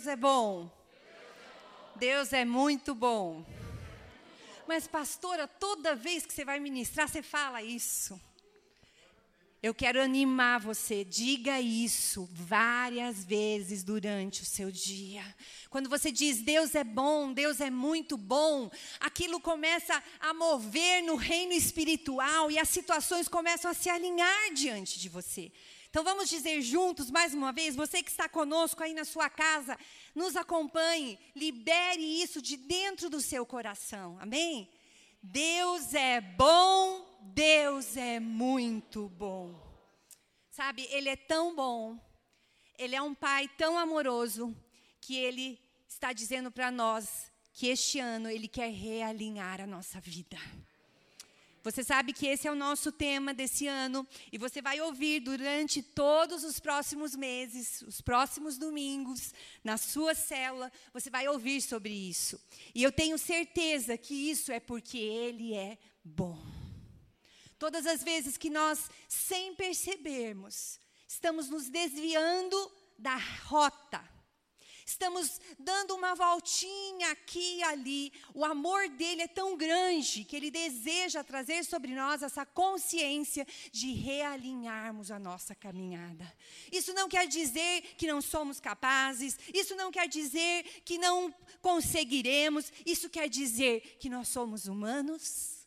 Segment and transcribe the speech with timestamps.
[0.00, 0.70] Deus é bom.
[1.96, 3.44] Deus é muito bom.
[4.66, 8.18] Mas, pastora, toda vez que você vai ministrar, você fala isso.
[9.62, 15.22] Eu quero animar você, diga isso várias vezes durante o seu dia.
[15.68, 18.70] Quando você diz Deus é bom, Deus é muito bom,
[19.00, 24.98] aquilo começa a mover no reino espiritual e as situações começam a se alinhar diante
[24.98, 25.52] de você.
[25.90, 29.76] Então vamos dizer juntos mais uma vez, você que está conosco aí na sua casa,
[30.14, 34.16] nos acompanhe, libere isso de dentro do seu coração.
[34.20, 34.70] Amém?
[35.20, 39.60] Deus é bom, Deus é muito bom.
[40.52, 41.98] Sabe, Ele é tão bom,
[42.78, 44.56] Ele é um Pai tão amoroso,
[45.00, 50.38] que Ele está dizendo para nós que este ano Ele quer realinhar a nossa vida.
[51.62, 55.82] Você sabe que esse é o nosso tema desse ano e você vai ouvir durante
[55.82, 62.40] todos os próximos meses, os próximos domingos, na sua célula, você vai ouvir sobre isso.
[62.74, 66.38] E eu tenho certeza que isso é porque Ele é bom.
[67.58, 74.02] Todas as vezes que nós, sem percebermos, estamos nos desviando da rota,
[74.90, 78.12] estamos dando uma voltinha aqui e ali.
[78.34, 83.92] O amor dele é tão grande que ele deseja trazer sobre nós essa consciência de
[83.92, 86.30] realinharmos a nossa caminhada.
[86.70, 92.72] Isso não quer dizer que não somos capazes, isso não quer dizer que não conseguiremos,
[92.84, 95.60] isso quer dizer que nós somos humanos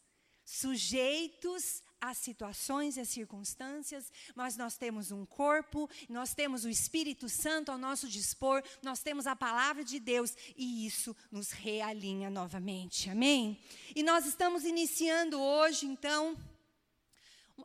[0.45, 7.29] sujeitos às situações e às circunstâncias, mas nós temos um corpo, nós temos o Espírito
[7.29, 13.09] Santo ao nosso dispor, nós temos a palavra de Deus e isso nos realinha novamente.
[13.09, 13.57] Amém?
[13.95, 16.37] E nós estamos iniciando hoje, então,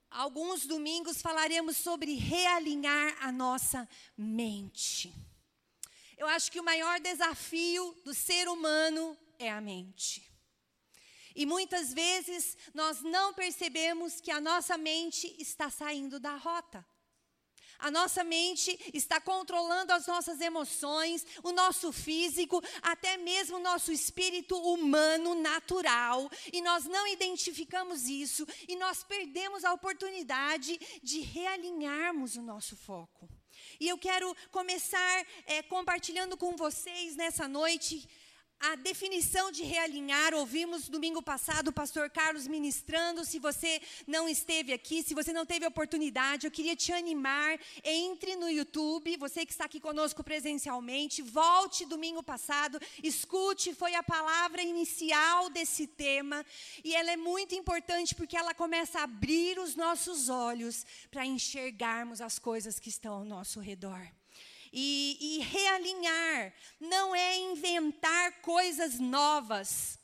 [0.09, 5.13] alguns domingos falaremos sobre realinhar a nossa mente.
[6.17, 10.28] Eu acho que o maior desafio do ser humano é a mente.
[11.39, 16.85] E muitas vezes nós não percebemos que a nossa mente está saindo da rota.
[17.79, 23.93] A nossa mente está controlando as nossas emoções, o nosso físico, até mesmo o nosso
[23.93, 32.35] espírito humano natural, e nós não identificamos isso e nós perdemos a oportunidade de realinharmos
[32.35, 33.29] o nosso foco.
[33.79, 38.09] E eu quero começar é, compartilhando com vocês nessa noite
[38.61, 43.25] a definição de realinhar, ouvimos domingo passado o pastor Carlos ministrando.
[43.25, 47.59] Se você não esteve aqui, se você não teve oportunidade, eu queria te animar.
[47.85, 53.75] Entre no YouTube, você que está aqui conosco presencialmente, volte domingo passado, escute.
[53.75, 56.45] Foi a palavra inicial desse tema
[56.83, 62.21] e ela é muito importante porque ela começa a abrir os nossos olhos para enxergarmos
[62.21, 64.18] as coisas que estão ao nosso redor.
[64.73, 69.99] E, e realinhar não é inventar coisas novas,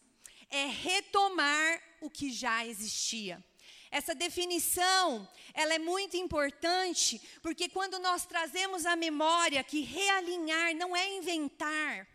[0.51, 3.43] é retomar o que já existia.
[3.91, 10.97] Essa definição, ela é muito importante, porque quando nós trazemos a memória que realinhar não
[10.97, 12.09] é inventar,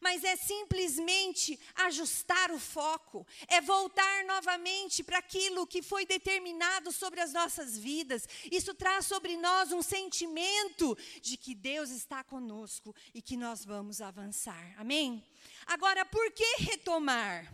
[0.00, 7.20] mas é simplesmente ajustar o foco, é voltar novamente para aquilo que foi determinado sobre
[7.20, 8.26] as nossas vidas.
[8.50, 14.00] Isso traz sobre nós um sentimento de que Deus está conosco e que nós vamos
[14.00, 14.74] avançar.
[14.78, 15.22] Amém?
[15.66, 17.52] Agora, por que retomar?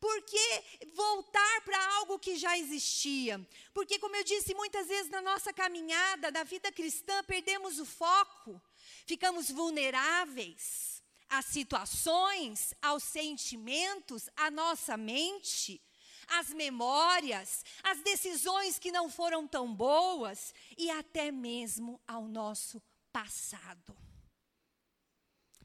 [0.00, 0.64] Por que
[0.94, 3.40] voltar para algo que já existia?
[3.72, 8.60] Porque, como eu disse, muitas vezes na nossa caminhada, da vida cristã, perdemos o foco,
[9.06, 10.91] ficamos vulneráveis
[11.32, 15.80] às situações, aos sentimentos, à nossa mente,
[16.28, 23.96] às memórias, às decisões que não foram tão boas e até mesmo ao nosso passado.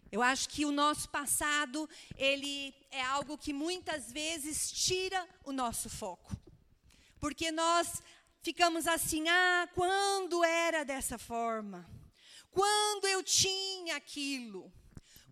[0.09, 5.89] Eu acho que o nosso passado, ele é algo que muitas vezes tira o nosso
[5.89, 6.33] foco.
[7.19, 8.01] Porque nós
[8.41, 11.85] ficamos assim, ah, quando era dessa forma?
[12.49, 14.71] Quando eu tinha aquilo?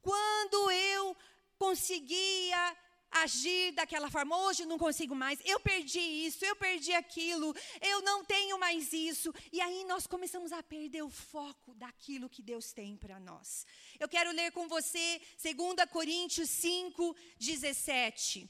[0.05, 1.17] Quando eu
[1.57, 2.78] conseguia
[3.09, 8.23] agir daquela forma, hoje não consigo mais, eu perdi isso, eu perdi aquilo, eu não
[8.23, 9.34] tenho mais isso.
[9.52, 13.66] E aí nós começamos a perder o foco daquilo que Deus tem para nós.
[13.99, 18.47] Eu quero ler com você 2 Coríntios 5, 17.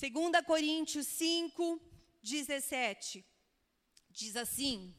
[0.00, 1.80] 2 Coríntios 5,
[2.20, 3.24] 17.
[4.10, 4.92] Diz assim: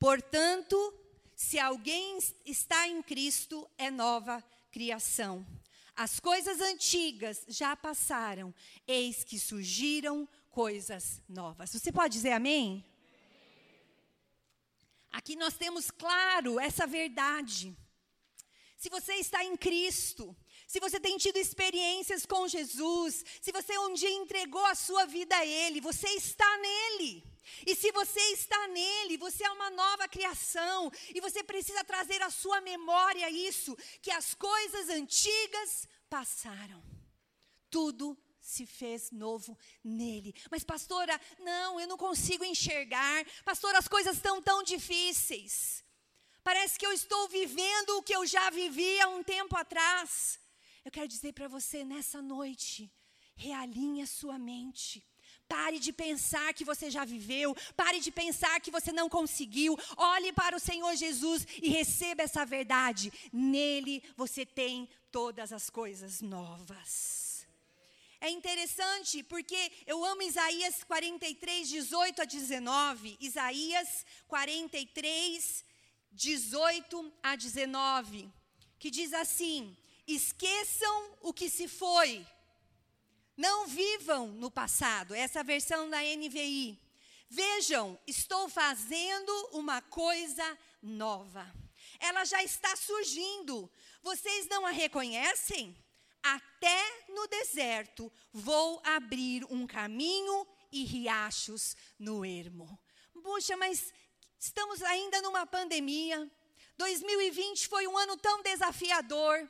[0.00, 0.76] Portanto,
[1.36, 5.46] se alguém está em Cristo, é nova criação.
[5.94, 8.54] As coisas antigas já passaram,
[8.86, 11.70] eis que surgiram coisas novas.
[11.70, 12.84] Você pode dizer amém?
[15.12, 17.76] Aqui nós temos claro essa verdade.
[18.78, 20.36] se você está em Cristo,
[20.66, 25.36] se você tem tido experiências com Jesus, se você um dia entregou a sua vida
[25.36, 27.31] a Ele, você está nele.
[27.66, 32.30] E se você está nele, você é uma nova criação, e você precisa trazer à
[32.30, 36.82] sua memória isso, que as coisas antigas passaram.
[37.70, 40.34] Tudo se fez novo nele.
[40.50, 43.24] Mas, pastora, não, eu não consigo enxergar.
[43.44, 45.84] Pastora, as coisas estão tão difíceis.
[46.42, 50.40] Parece que eu estou vivendo o que eu já vivi há um tempo atrás.
[50.84, 52.92] Eu quero dizer para você nessa noite,
[53.36, 55.06] realinhe a sua mente.
[55.52, 59.78] Pare de pensar que você já viveu, pare de pensar que você não conseguiu.
[59.98, 63.12] Olhe para o Senhor Jesus e receba essa verdade.
[63.30, 67.46] Nele você tem todas as coisas novas.
[68.18, 73.18] É interessante porque eu amo Isaías 43, 18 a 19.
[73.20, 75.64] Isaías 43,
[76.12, 78.26] 18 a 19,
[78.78, 79.76] que diz assim:
[80.06, 82.26] Esqueçam o que se foi,
[83.36, 85.14] não vivam no passado.
[85.14, 86.78] Essa é versão da NVI.
[87.28, 91.50] Vejam, estou fazendo uma coisa nova.
[91.98, 93.70] Ela já está surgindo.
[94.02, 95.76] Vocês não a reconhecem?
[96.22, 102.78] Até no deserto vou abrir um caminho e riachos no ermo.
[103.22, 103.92] Puxa, mas
[104.42, 106.28] Estamos ainda numa pandemia.
[106.76, 109.48] 2020 foi um ano tão desafiador.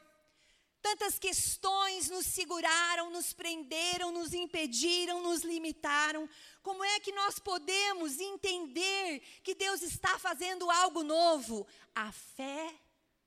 [0.82, 6.28] Tantas questões nos seguraram, nos prenderam, nos impediram, nos limitaram.
[6.62, 11.66] Como é que nós podemos entender que Deus está fazendo algo novo?
[11.94, 12.74] A fé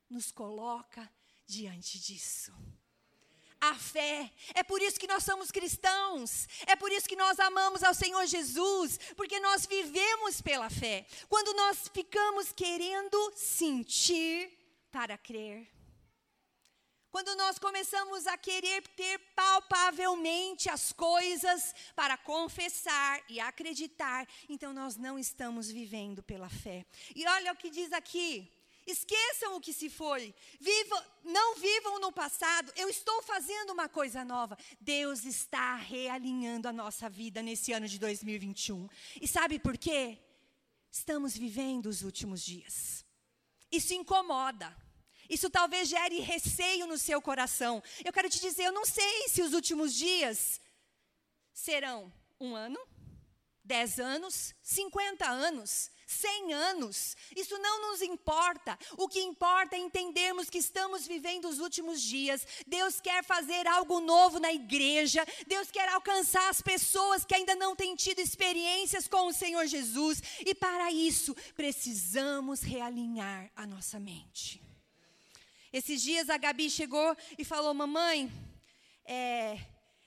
[0.09, 1.09] nos coloca
[1.47, 2.53] diante disso
[3.69, 4.31] a fé.
[4.53, 6.47] É por isso que nós somos cristãos.
[6.67, 11.05] É por isso que nós amamos ao Senhor Jesus, porque nós vivemos pela fé.
[11.27, 14.51] Quando nós ficamos querendo sentir
[14.91, 15.74] para crer.
[17.15, 24.97] Quando nós começamos a querer ter palpavelmente as coisas para confessar e acreditar, então nós
[24.97, 26.85] não estamos vivendo pela fé.
[27.15, 28.51] E olha o que diz aqui,
[28.85, 30.35] Esqueçam o que se foi.
[31.23, 32.69] Não vivam no passado.
[32.75, 34.57] Eu estou fazendo uma coisa nova.
[34.81, 38.89] Deus está realinhando a nossa vida nesse ano de 2021.
[39.21, 40.19] E sabe por quê?
[40.91, 43.05] Estamos vivendo os últimos dias.
[43.71, 44.84] Isso incomoda.
[45.29, 47.81] Isso talvez gere receio no seu coração.
[48.03, 50.61] Eu quero te dizer, eu não sei se os últimos dias
[51.53, 52.79] serão um ano,
[53.63, 55.91] dez anos, cinquenta anos.
[56.07, 57.17] 100 anos.
[57.35, 58.77] Isso não nos importa.
[58.97, 62.45] O que importa é entendermos que estamos vivendo os últimos dias.
[62.67, 65.25] Deus quer fazer algo novo na igreja.
[65.47, 70.21] Deus quer alcançar as pessoas que ainda não têm tido experiências com o Senhor Jesus.
[70.45, 74.64] E para isso, precisamos realinhar a nossa mente.
[75.77, 78.31] Esses dias a Gabi chegou e falou: Mamãe,
[79.03, 79.59] é,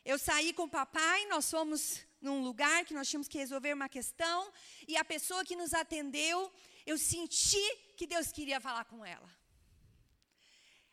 [0.02, 3.86] eu saí com o papai, nós fomos num lugar que nós tínhamos que resolver uma
[3.86, 4.50] questão,
[4.90, 6.50] e a pessoa que nos atendeu,
[6.86, 7.66] eu senti
[7.98, 9.30] que Deus queria falar com ela.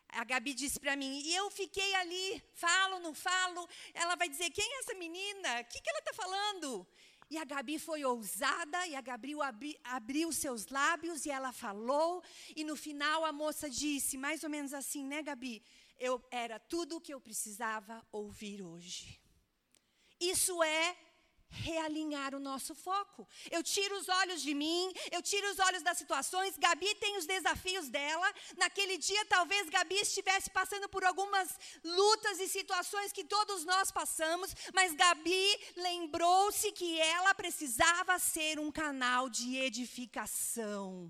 [0.10, 3.70] A Gabi disse para mim, e eu fiquei ali, falo, não falo.
[3.94, 5.62] Ela vai dizer: quem é essa menina?
[5.62, 6.86] O que, que ela está falando?
[7.30, 12.24] E a Gabi foi ousada, e a Gabi abri, abriu seus lábios e ela falou.
[12.56, 15.64] E no final a moça disse, mais ou menos assim, né, Gabi?
[15.98, 19.20] Eu era tudo o que eu precisava ouvir hoje.
[20.20, 20.96] Isso é
[21.50, 23.28] realinhar o nosso foco.
[23.50, 26.58] Eu tiro os olhos de mim, eu tiro os olhos das situações.
[26.58, 28.32] Gabi tem os desafios dela.
[28.58, 31.50] Naquele dia, talvez Gabi estivesse passando por algumas
[31.84, 38.72] lutas e situações que todos nós passamos, mas Gabi lembrou-se que ela precisava ser um
[38.72, 41.10] canal de edificação.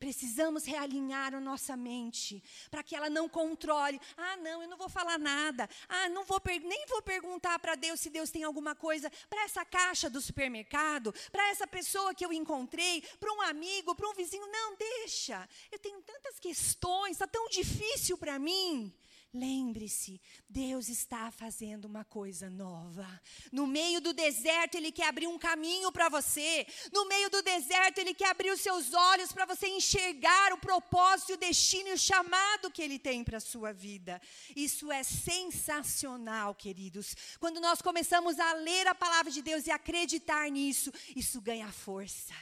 [0.00, 4.00] Precisamos realinhar a nossa mente para que ela não controle.
[4.16, 5.68] Ah, não, eu não vou falar nada.
[5.86, 9.62] Ah, não vou nem vou perguntar para Deus se Deus tem alguma coisa para essa
[9.62, 14.46] caixa do supermercado, para essa pessoa que eu encontrei, para um amigo, para um vizinho.
[14.46, 15.46] Não, deixa.
[15.70, 18.90] Eu tenho tantas questões, está tão difícil para mim.
[19.32, 23.06] Lembre-se, Deus está fazendo uma coisa nova.
[23.52, 26.66] No meio do deserto, Ele quer abrir um caminho para você.
[26.92, 31.34] No meio do deserto, Ele quer abrir os seus olhos para você enxergar o propósito,
[31.34, 34.20] o destino e o chamado que Ele tem para a sua vida.
[34.56, 37.14] Isso é sensacional, queridos.
[37.38, 42.34] Quando nós começamos a ler a palavra de Deus e acreditar nisso, isso ganha força.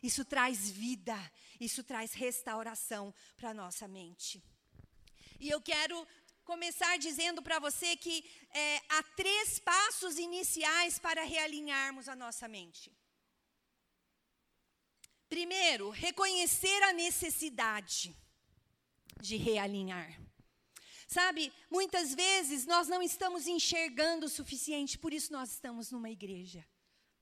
[0.00, 1.18] Isso traz vida.
[1.58, 4.40] Isso traz restauração para a nossa mente.
[5.40, 6.06] E eu quero
[6.46, 12.90] começar dizendo para você que é, há três passos iniciais para realinharmos a nossa mente.
[15.28, 18.16] Primeiro, reconhecer a necessidade.
[19.20, 20.10] de realinhar.
[21.08, 26.62] Sabe, muitas vezes nós não estamos enxergando o suficiente, por isso nós estamos numa igreja,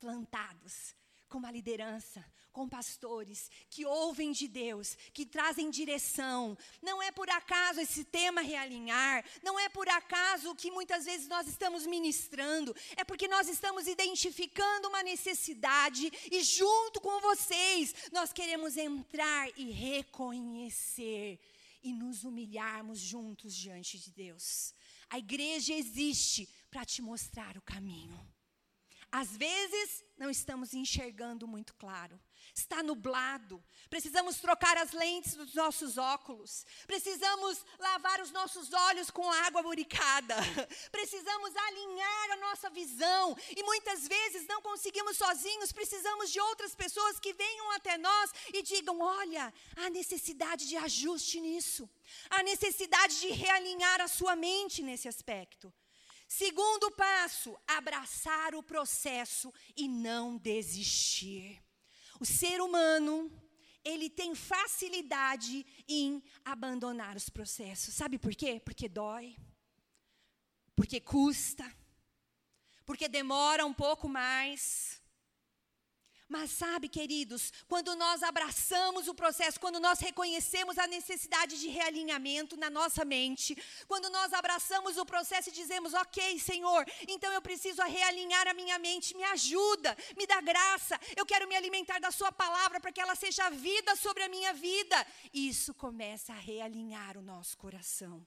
[0.00, 0.94] plantados,
[1.28, 6.56] com uma liderança, com pastores que ouvem de Deus, que trazem direção.
[6.80, 11.48] Não é por acaso esse tema realinhar, não é por acaso que muitas vezes nós
[11.48, 18.76] estamos ministrando, é porque nós estamos identificando uma necessidade e junto com vocês nós queremos
[18.76, 21.40] entrar e reconhecer
[21.82, 24.72] e nos humilharmos juntos diante de Deus.
[25.10, 28.33] A igreja existe para te mostrar o caminho.
[29.16, 32.20] Às vezes, não estamos enxergando muito claro.
[32.52, 33.62] Está nublado.
[33.88, 36.66] Precisamos trocar as lentes dos nossos óculos.
[36.84, 40.34] Precisamos lavar os nossos olhos com água buricada.
[40.90, 43.36] Precisamos alinhar a nossa visão.
[43.56, 45.70] E muitas vezes não conseguimos sozinhos.
[45.70, 51.40] Precisamos de outras pessoas que venham até nós e digam: olha, há necessidade de ajuste
[51.40, 51.88] nisso.
[52.28, 55.72] Há necessidade de realinhar a sua mente nesse aspecto.
[56.36, 61.62] Segundo passo, abraçar o processo e não desistir.
[62.18, 63.30] O ser humano,
[63.84, 67.94] ele tem facilidade em abandonar os processos.
[67.94, 68.60] Sabe por quê?
[68.64, 69.36] Porque dói.
[70.74, 71.72] Porque custa.
[72.84, 75.00] Porque demora um pouco mais.
[76.36, 82.56] Mas sabe, queridos, quando nós abraçamos o processo, quando nós reconhecemos a necessidade de realinhamento
[82.56, 87.80] na nossa mente, quando nós abraçamos o processo e dizemos, ok, Senhor, então eu preciso
[87.84, 92.32] realinhar a minha mente, me ajuda, me dá graça, eu quero me alimentar da Sua
[92.32, 95.06] palavra para que ela seja vida sobre a minha vida.
[95.32, 98.26] Isso começa a realinhar o nosso coração.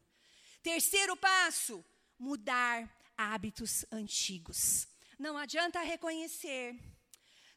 [0.64, 1.84] Terceiro passo,
[2.18, 4.88] mudar hábitos antigos.
[5.20, 6.97] Não adianta reconhecer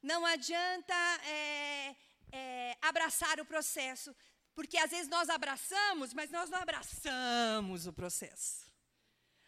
[0.03, 1.97] não adianta é,
[2.33, 4.15] é, abraçar o processo,
[4.55, 8.71] porque às vezes nós abraçamos, mas nós não abraçamos o processo.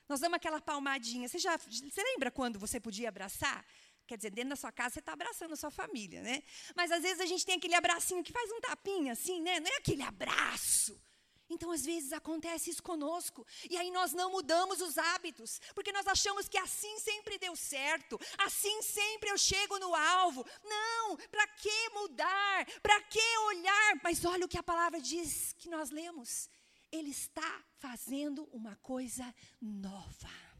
[0.08, 1.28] Nós damos aquela palmadinha.
[1.28, 3.64] Você, já, você lembra quando você podia abraçar?
[4.06, 6.42] Quer dizer, dentro da sua casa você está abraçando a sua família, né?
[6.76, 9.60] Mas às vezes a gente tem aquele abracinho que faz um tapinha assim, né?
[9.60, 11.00] Não é aquele abraço.
[11.48, 13.46] Então, às vezes, acontece isso conosco.
[13.68, 18.18] E aí nós não mudamos os hábitos, porque nós achamos que assim sempre deu certo,
[18.38, 20.46] assim sempre eu chego no alvo.
[20.64, 22.66] Não, para que mudar?
[22.82, 24.00] Para que olhar?
[24.02, 26.48] Mas olha o que a palavra diz que nós lemos.
[26.90, 30.51] Ele está fazendo uma coisa nova.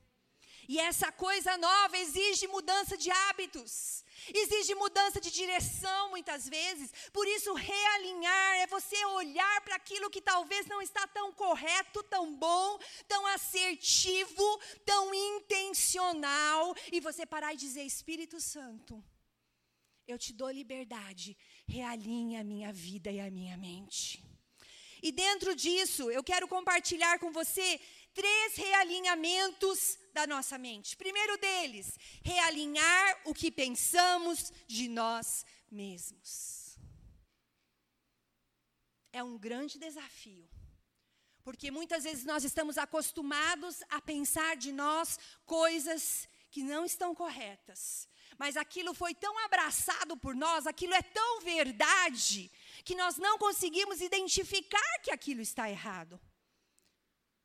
[0.73, 4.03] E essa coisa nova exige mudança de hábitos,
[4.33, 6.91] exige mudança de direção muitas vezes.
[7.13, 12.35] Por isso, realinhar é você olhar para aquilo que talvez não está tão correto, tão
[12.35, 14.49] bom, tão assertivo,
[14.87, 19.05] tão intencional, e você parar e dizer: Espírito Santo,
[20.09, 21.37] eu te dou liberdade,
[21.69, 24.25] realinha a minha vida e a minha mente.
[25.03, 27.81] E dentro disso, eu quero compartilhar com você
[28.15, 30.97] três realinhamentos da nossa mente.
[30.97, 36.79] Primeiro deles, realinhar o que pensamos de nós mesmos.
[39.13, 40.49] É um grande desafio.
[41.43, 48.09] Porque muitas vezes nós estamos acostumados a pensar de nós coisas que não estão corretas.
[48.39, 52.51] Mas aquilo foi tão abraçado por nós, aquilo é tão verdade,
[52.85, 56.21] que nós não conseguimos identificar que aquilo está errado.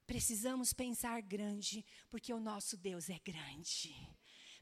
[0.07, 3.93] Precisamos pensar grande, porque o nosso Deus é grande.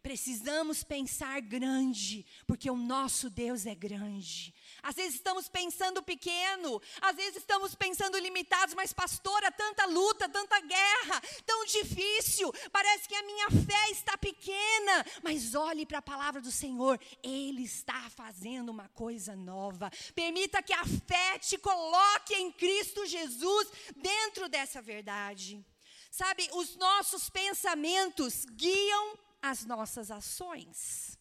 [0.05, 4.53] Precisamos pensar grande, porque o nosso Deus é grande.
[4.83, 10.61] Às vezes estamos pensando pequeno, às vezes estamos pensando limitados, mas pastora, tanta luta, tanta
[10.61, 15.03] guerra, tão difícil, parece que a minha fé está pequena.
[15.23, 19.89] Mas olhe para a palavra do Senhor, Ele está fazendo uma coisa nova.
[20.13, 25.65] Permita que a fé te coloque em Cristo Jesus dentro dessa verdade.
[26.11, 31.19] Sabe, os nossos pensamentos guiam as nossas ações.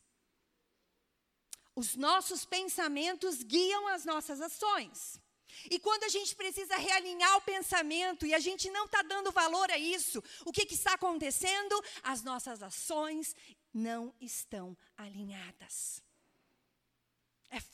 [1.76, 5.20] Os nossos pensamentos guiam as nossas ações.
[5.70, 9.70] E quando a gente precisa realinhar o pensamento e a gente não está dando valor
[9.70, 11.74] a isso, o que, que está acontecendo?
[12.02, 13.36] As nossas ações
[13.72, 16.02] não estão alinhadas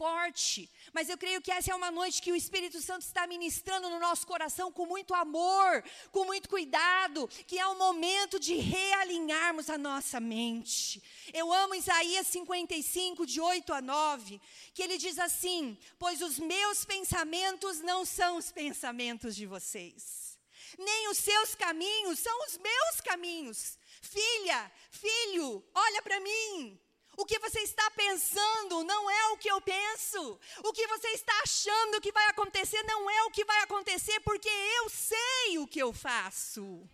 [0.01, 3.91] forte, mas eu creio que essa é uma noite que o Espírito Santo está ministrando
[3.91, 9.69] no nosso coração com muito amor, com muito cuidado, que é o momento de realinharmos
[9.69, 11.03] a nossa mente.
[11.35, 14.41] Eu amo Isaías 55, de 8 a 9,
[14.73, 20.39] que ele diz assim: Pois os meus pensamentos não são os pensamentos de vocês,
[20.79, 23.79] nem os seus caminhos são os meus caminhos.
[24.01, 26.81] Filha, filho, olha para mim.
[27.21, 30.41] O que você está pensando não é o que eu penso.
[30.65, 34.49] O que você está achando que vai acontecer não é o que vai acontecer, porque
[34.49, 36.89] eu sei o que eu faço.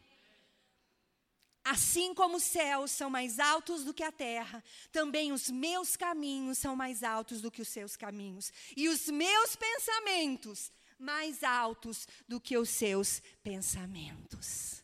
[1.64, 6.59] Assim como os céus são mais altos do que a terra, também os meus caminhos
[6.59, 12.40] são mais altos do que os seus caminhos, e os meus pensamentos mais altos do
[12.40, 14.83] que os seus pensamentos.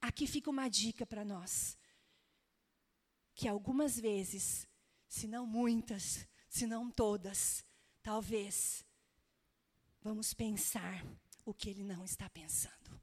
[0.00, 1.76] Aqui fica uma dica para nós:
[3.34, 4.67] que algumas vezes,
[5.08, 7.64] se não muitas, se não todas,
[8.02, 8.84] talvez,
[10.00, 11.04] vamos pensar
[11.44, 13.00] o que ele não está pensando.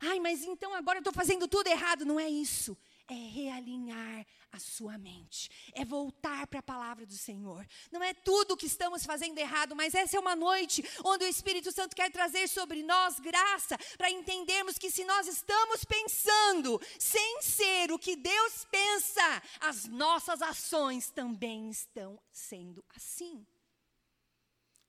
[0.00, 2.04] Ai, mas então agora eu estou fazendo tudo errado.
[2.04, 2.76] Não é isso.
[3.08, 5.50] É realinhar a sua mente.
[5.72, 7.66] É voltar para a palavra do Senhor.
[7.90, 11.72] Não é tudo que estamos fazendo errado, mas essa é uma noite onde o Espírito
[11.72, 17.92] Santo quer trazer sobre nós graça para entendermos que se nós estamos pensando sem ser
[17.92, 23.46] o que Deus pensa, as nossas ações também estão sendo assim.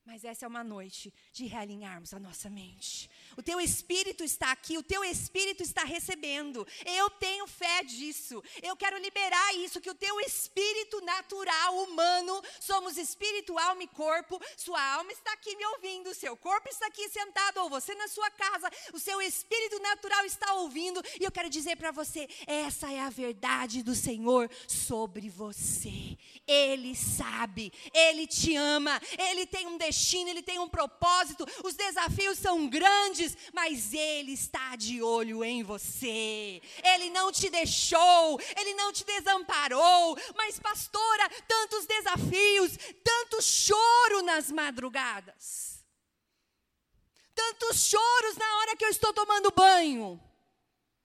[0.10, 3.08] Mas essa é uma noite de realinharmos a nossa mente.
[3.38, 6.66] O teu espírito está aqui, o teu espírito está recebendo.
[6.84, 8.44] Eu tenho fé disso.
[8.64, 14.42] Eu quero liberar isso que o teu espírito natural humano, somos espírito, alma e corpo.
[14.58, 18.32] Sua alma está aqui me ouvindo, seu corpo está aqui sentado ou você na sua
[18.32, 23.00] casa, o seu espírito natural está ouvindo e eu quero dizer para você, essa é
[23.00, 26.18] a verdade do Senhor sobre você.
[26.48, 31.46] Ele sabe, ele te ama, ele tem um destino destino, ele tem um propósito.
[31.64, 36.62] Os desafios são grandes, mas ele está de olho em você.
[36.84, 40.18] Ele não te deixou, ele não te desamparou.
[40.36, 45.84] Mas, pastora, tantos desafios, tanto choro nas madrugadas.
[47.36, 50.22] Tantos choros na hora que eu estou tomando banho.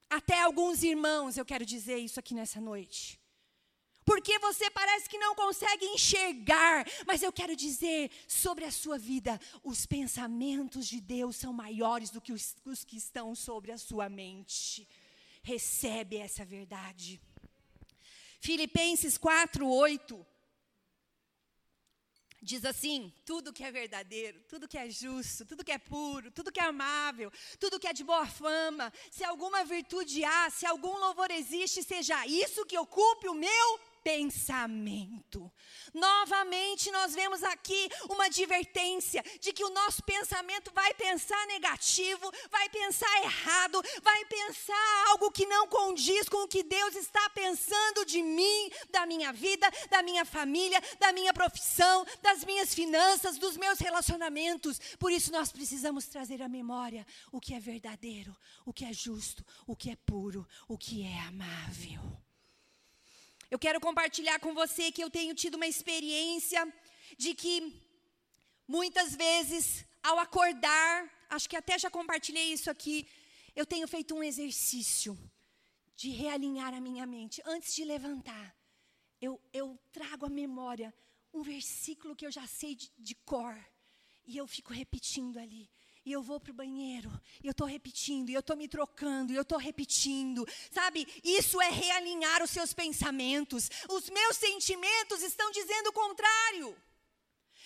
[0.08, 3.23] Até alguns irmãos, eu quero dizer isso aqui nessa noite
[4.04, 9.40] porque você parece que não consegue enxergar, mas eu quero dizer sobre a sua vida:
[9.62, 14.08] os pensamentos de Deus são maiores do que os, os que estão sobre a sua
[14.08, 14.86] mente.
[15.42, 17.20] Recebe essa verdade.
[18.40, 20.26] Filipenses 4, 8
[22.42, 26.52] diz assim: tudo que é verdadeiro, tudo que é justo, tudo que é puro, tudo
[26.52, 30.96] que é amável, tudo que é de boa fama, se alguma virtude há, se algum
[30.98, 35.50] louvor existe, seja isso que ocupe o meu pensamento.
[35.94, 42.68] Novamente, nós vemos aqui uma advertência de que o nosso pensamento vai pensar negativo, vai
[42.68, 48.22] pensar errado, vai pensar algo que não condiz com o que Deus está pensando de
[48.22, 53.78] mim, da minha vida, da minha família, da minha profissão, das minhas finanças, dos meus
[53.78, 54.78] relacionamentos.
[54.98, 58.36] Por isso, nós precisamos trazer à memória o que é verdadeiro,
[58.66, 62.23] o que é justo, o que é puro, o que é amável.
[63.54, 66.60] Eu quero compartilhar com você que eu tenho tido uma experiência
[67.16, 67.54] de que
[68.66, 73.06] muitas vezes, ao acordar, acho que até já compartilhei isso aqui,
[73.54, 75.16] eu tenho feito um exercício
[75.94, 77.40] de realinhar a minha mente.
[77.46, 78.52] Antes de levantar,
[79.20, 80.92] eu, eu trago à memória
[81.32, 83.56] um versículo que eu já sei de, de cor.
[84.26, 85.70] E eu fico repetindo ali
[86.04, 87.10] e eu vou para o banheiro,
[87.42, 90.46] e eu estou repetindo, e eu estou me trocando, e eu estou repetindo.
[90.70, 93.70] Sabe, isso é realinhar os seus pensamentos.
[93.88, 96.76] Os meus sentimentos estão dizendo o contrário.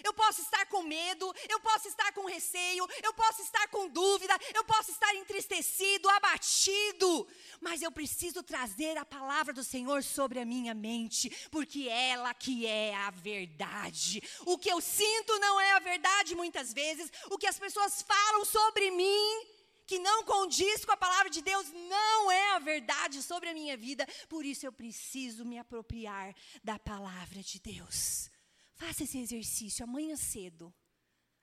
[0.05, 4.37] Eu posso estar com medo, eu posso estar com receio, eu posso estar com dúvida,
[4.55, 7.29] eu posso estar entristecido, abatido,
[7.61, 12.67] mas eu preciso trazer a palavra do Senhor sobre a minha mente, porque ela que
[12.67, 14.23] é a verdade.
[14.47, 18.45] O que eu sinto não é a verdade muitas vezes, o que as pessoas falam
[18.45, 19.59] sobre mim
[19.89, 23.75] que não condiz com a palavra de Deus, não é a verdade sobre a minha
[23.75, 24.07] vida.
[24.29, 28.31] Por isso eu preciso me apropriar da palavra de Deus.
[28.79, 30.73] Faça esse exercício amanhã cedo.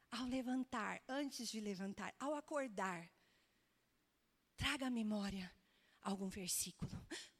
[0.10, 3.12] Ao levantar, antes de levantar, ao acordar,
[4.56, 5.54] traga à memória
[6.02, 6.92] algum versículo.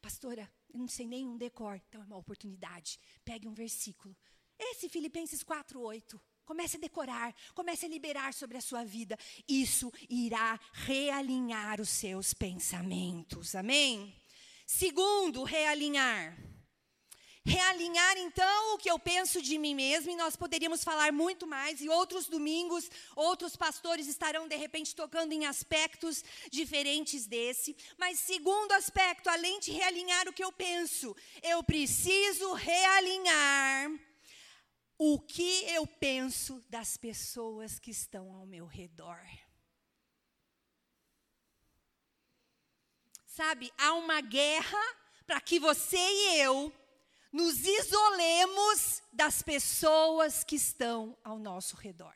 [0.02, 2.98] Pastora, eu não sei nenhum decor, então é uma oportunidade.
[3.24, 4.14] Pegue um versículo.
[4.58, 6.20] Esse Filipenses 4:8.
[6.44, 9.18] Comece a decorar, comece a liberar sobre a sua vida.
[9.48, 13.54] Isso irá realinhar os seus pensamentos.
[13.56, 14.14] Amém?
[14.64, 16.38] Segundo, realinhar.
[17.48, 21.80] Realinhar então o que eu penso de mim mesmo, e nós poderíamos falar muito mais,
[21.80, 27.76] e outros domingos, outros pastores estarão de repente tocando em aspectos diferentes desse.
[27.96, 33.92] Mas, segundo aspecto, além de realinhar o que eu penso, eu preciso realinhar
[34.98, 39.24] o que eu penso das pessoas que estão ao meu redor.
[43.24, 44.82] Sabe, há uma guerra
[45.24, 46.72] para que você e eu
[47.36, 52.14] nos isolemos das pessoas que estão ao nosso redor.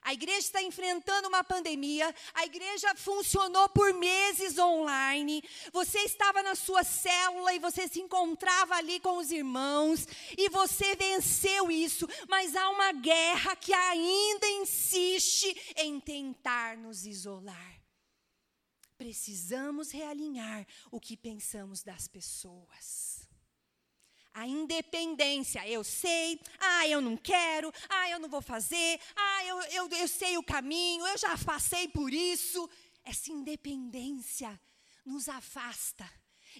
[0.00, 5.42] A igreja está enfrentando uma pandemia, a igreja funcionou por meses online.
[5.70, 10.06] Você estava na sua célula e você se encontrava ali com os irmãos
[10.38, 17.82] e você venceu isso, mas há uma guerra que ainda insiste em tentar nos isolar.
[18.96, 23.15] Precisamos realinhar o que pensamos das pessoas
[24.36, 25.66] a independência.
[25.66, 30.06] Eu sei, ah, eu não quero, ah, eu não vou fazer, ah, eu, eu, eu
[30.06, 32.68] sei o caminho, eu já passei por isso.
[33.02, 34.60] Essa independência
[35.06, 36.06] nos afasta.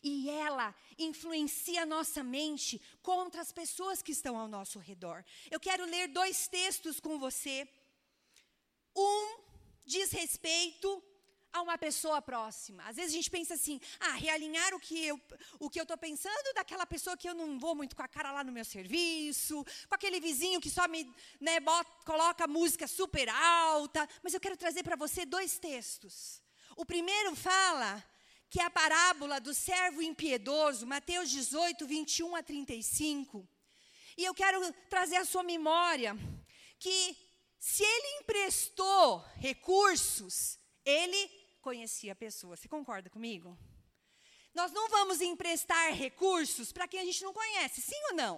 [0.02, 5.22] E ela influencia a nossa mente contra as pessoas que estão ao nosso redor.
[5.50, 7.68] Eu quero ler dois textos com você.
[8.96, 9.38] Um
[9.84, 11.02] diz respeito
[11.56, 12.82] a uma pessoa próxima.
[12.84, 15.20] Às vezes a gente pensa assim, ah, realinhar o que eu
[15.58, 18.30] o que eu estou pensando daquela pessoa que eu não vou muito com a cara
[18.30, 23.28] lá no meu serviço, com aquele vizinho que só me né, bota, coloca música super
[23.28, 24.06] alta.
[24.22, 26.42] Mas eu quero trazer para você dois textos.
[26.76, 28.04] O primeiro fala
[28.50, 33.48] que é a parábola do servo impiedoso, Mateus 18, 21 a 35.
[34.16, 36.16] E eu quero trazer à sua memória
[36.78, 37.16] que
[37.58, 42.56] se ele emprestou recursos, ele conhecia a pessoa.
[42.56, 43.48] Você concorda comigo?
[44.54, 48.34] Nós não vamos emprestar recursos para quem a gente não conhece, sim ou não?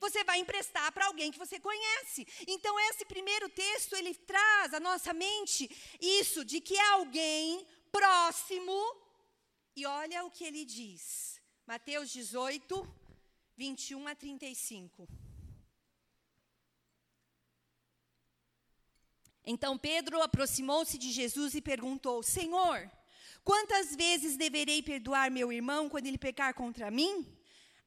[0.00, 2.26] Você vai emprestar para alguém que você conhece.
[2.54, 5.62] Então, esse primeiro texto, ele traz à nossa mente
[6.00, 8.78] isso, de que é alguém próximo.
[9.76, 11.40] E olha o que ele diz.
[11.72, 12.84] Mateus 18,
[13.56, 15.29] 21 a 35.
[19.50, 22.88] Então Pedro aproximou-se de Jesus e perguntou: Senhor,
[23.42, 27.26] quantas vezes deverei perdoar meu irmão quando ele pecar contra mim?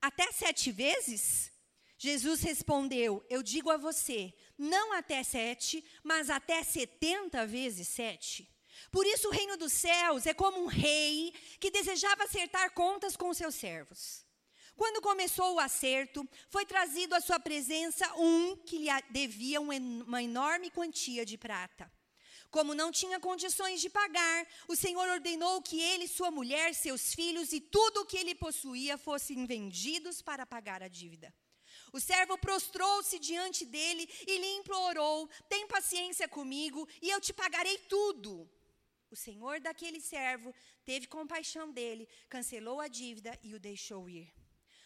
[0.01, 1.49] Até sete vezes?
[1.97, 8.49] Jesus respondeu: Eu digo a você, não até sete, mas até setenta vezes sete.
[8.91, 13.33] Por isso, o reino dos céus é como um rei que desejava acertar contas com
[13.33, 14.22] seus servos.
[14.75, 20.71] Quando começou o acerto, foi trazido à sua presença um que lhe devia uma enorme
[20.71, 21.91] quantia de prata.
[22.49, 27.51] Como não tinha condições de pagar, o Senhor ordenou que ele, sua mulher, seus filhos
[27.51, 31.33] e tudo o que ele possuía fossem vendidos para pagar a dívida.
[31.91, 37.77] O servo prostrou-se diante dele e lhe implorou: Tem paciência comigo e eu te pagarei
[37.89, 38.49] tudo.
[39.09, 44.42] O senhor daquele servo teve compaixão dele, cancelou a dívida e o deixou ir.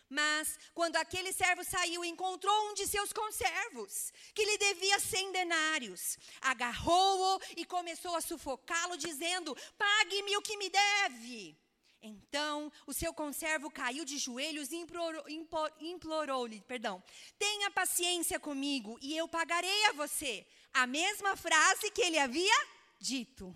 [0.10, 6.18] Mas, quando aquele servo saiu, encontrou um de seus conservos, que lhe devia cem denários.
[6.40, 11.58] Agarrou-o e começou a sufocá-lo, dizendo: Pague-me o que me deve.
[12.02, 14.86] Então o seu conservo caiu de joelhos e
[15.82, 17.04] implorou-lhe: Perdão,
[17.38, 20.48] tenha paciência comigo e eu pagarei a você.
[20.74, 22.68] A mesma frase que ele havia
[23.00, 23.54] dito.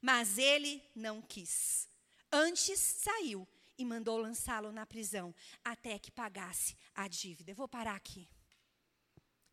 [0.00, 1.88] Mas ele não quis.
[2.30, 3.46] Antes saiu
[3.78, 7.52] e mandou lançá-lo na prisão até que pagasse a dívida.
[7.52, 8.28] Eu vou parar aqui.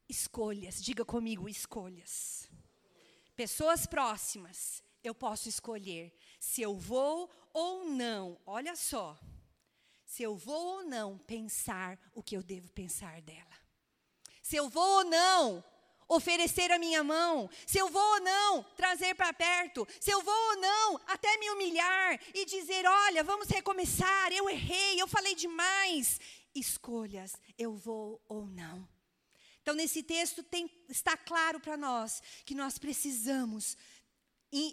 [0.09, 2.49] Escolhas, diga comigo, escolhas.
[3.35, 9.17] Pessoas próximas, eu posso escolher se eu vou ou não, olha só,
[10.05, 13.55] se eu vou ou não pensar o que eu devo pensar dela.
[14.41, 15.63] Se eu vou ou não
[16.07, 20.49] oferecer a minha mão, se eu vou ou não trazer para perto, se eu vou
[20.51, 26.19] ou não até me humilhar e dizer: olha, vamos recomeçar, eu errei, eu falei demais.
[26.53, 28.87] Escolhas, eu vou ou não.
[29.61, 33.75] Então, nesse texto tem, está claro para nós que nós precisamos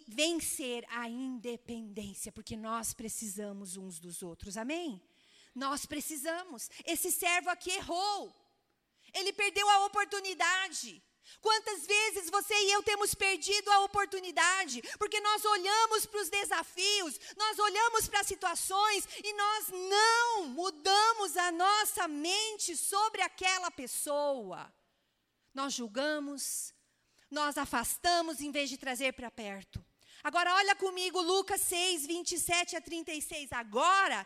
[0.06, 5.02] vencer a independência, porque nós precisamos uns dos outros, amém?
[5.54, 6.70] Nós precisamos.
[6.84, 8.32] Esse servo aqui errou,
[9.12, 11.02] ele perdeu a oportunidade.
[11.40, 17.18] Quantas vezes você e eu temos perdido a oportunidade, porque nós olhamos para os desafios,
[17.36, 24.72] nós olhamos para as situações e nós não mudamos a nossa mente sobre aquela pessoa.
[25.54, 26.72] Nós julgamos,
[27.30, 29.84] nós afastamos em vez de trazer para perto.
[30.22, 33.52] Agora olha comigo Lucas 6, 27 a 36.
[33.52, 34.24] Agora,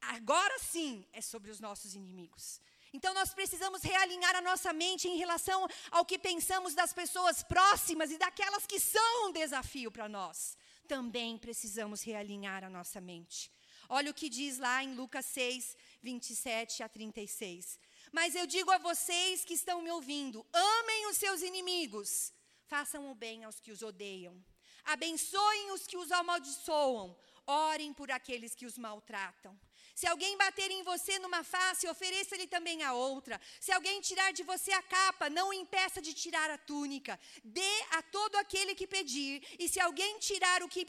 [0.00, 2.60] agora sim é sobre os nossos inimigos.
[2.96, 8.12] Então nós precisamos realinhar a nossa mente em relação ao que pensamos das pessoas próximas
[8.12, 10.56] e daquelas que são um desafio para nós.
[10.86, 13.50] Também precisamos realinhar a nossa mente.
[13.88, 17.80] Olha o que diz lá em Lucas 6, 27 a 36.
[18.12, 22.32] Mas eu digo a vocês que estão me ouvindo: amem os seus inimigos,
[22.68, 24.40] façam o bem aos que os odeiam,
[24.84, 29.58] abençoem os que os amaldiçoam, orem por aqueles que os maltratam.
[29.94, 33.40] Se alguém bater em você numa face, ofereça-lhe também a outra.
[33.60, 37.18] Se alguém tirar de você a capa, não o impeça de tirar a túnica.
[37.44, 39.46] Dê a todo aquele que pedir.
[39.56, 40.84] E se alguém tirar o que,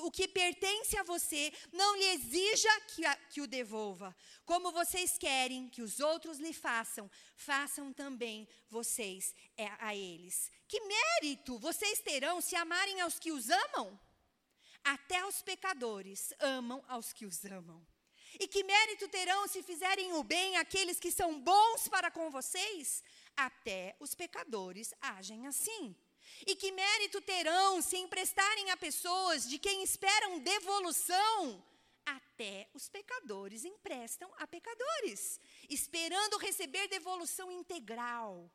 [0.00, 4.14] o que pertence a você, não lhe exija que, a, que o devolva.
[4.44, 10.50] Como vocês querem que os outros lhe façam, façam também vocês é, a eles.
[10.68, 13.98] Que mérito vocês terão se amarem aos que os amam?
[14.84, 17.89] Até os pecadores amam aos que os amam.
[18.38, 23.02] E que mérito terão se fizerem o bem aqueles que são bons para com vocês?
[23.36, 25.96] Até os pecadores agem assim.
[26.46, 31.64] E que mérito terão se emprestarem a pessoas de quem esperam devolução?
[32.06, 38.50] Até os pecadores emprestam a pecadores, esperando receber devolução integral.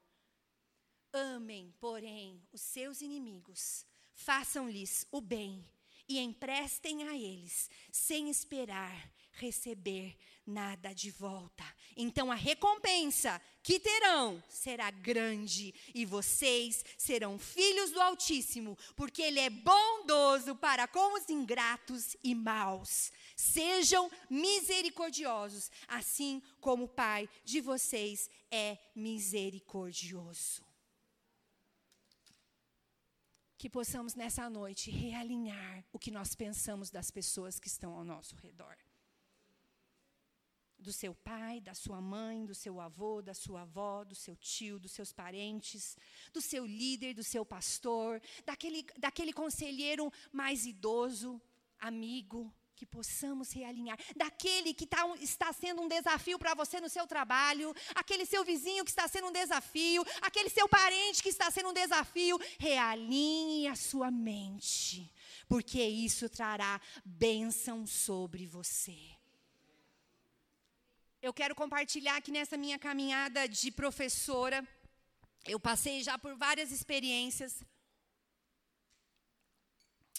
[1.13, 5.65] Amem, porém, os seus inimigos, façam-lhes o bem
[6.07, 11.63] e emprestem a eles, sem esperar receber nada de volta.
[11.95, 19.39] Então a recompensa que terão será grande e vocês serão filhos do Altíssimo, porque Ele
[19.39, 23.11] é bondoso para com os ingratos e maus.
[23.35, 30.63] Sejam misericordiosos, assim como o Pai de vocês é misericordioso.
[33.57, 38.35] Que possamos nessa noite realinhar o que nós pensamos das pessoas que estão ao nosso
[38.35, 38.77] redor
[40.85, 44.77] do seu pai, da sua mãe, do seu avô, da sua avó, do seu tio,
[44.77, 45.97] dos seus parentes,
[46.31, 51.41] do seu líder, do seu pastor, daquele, daquele conselheiro mais idoso,
[51.79, 57.07] amigo, que possamos realinhar, daquele que tá, está sendo um desafio para você no seu
[57.07, 61.69] trabalho, aquele seu vizinho que está sendo um desafio, aquele seu parente que está sendo
[61.69, 65.11] um desafio, realinhe a sua mente,
[65.47, 69.14] porque isso trará bênção sobre você
[71.25, 74.57] eu quero compartilhar que nessa minha caminhada de professora,
[75.53, 77.63] eu passei já por várias experiências.